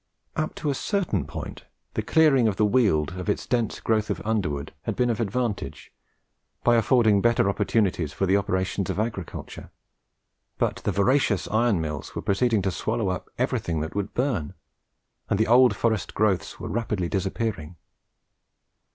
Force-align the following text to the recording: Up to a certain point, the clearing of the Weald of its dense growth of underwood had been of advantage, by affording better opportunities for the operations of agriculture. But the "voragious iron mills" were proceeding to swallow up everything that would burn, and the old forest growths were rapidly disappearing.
Up 0.35 0.55
to 0.55 0.71
a 0.71 0.73
certain 0.73 1.27
point, 1.27 1.65
the 1.93 2.01
clearing 2.01 2.47
of 2.47 2.55
the 2.55 2.65
Weald 2.65 3.11
of 3.19 3.29
its 3.29 3.45
dense 3.45 3.79
growth 3.79 4.09
of 4.09 4.19
underwood 4.25 4.73
had 4.85 4.95
been 4.95 5.11
of 5.11 5.19
advantage, 5.19 5.93
by 6.63 6.73
affording 6.75 7.21
better 7.21 7.47
opportunities 7.47 8.11
for 8.11 8.25
the 8.25 8.35
operations 8.35 8.89
of 8.89 8.99
agriculture. 8.99 9.69
But 10.57 10.77
the 10.77 10.91
"voragious 10.91 11.47
iron 11.49 11.79
mills" 11.81 12.15
were 12.15 12.23
proceeding 12.23 12.63
to 12.63 12.71
swallow 12.71 13.09
up 13.09 13.29
everything 13.37 13.79
that 13.81 13.93
would 13.93 14.15
burn, 14.15 14.55
and 15.29 15.37
the 15.37 15.45
old 15.45 15.75
forest 15.75 16.15
growths 16.15 16.59
were 16.59 16.67
rapidly 16.67 17.07
disappearing. 17.07 17.75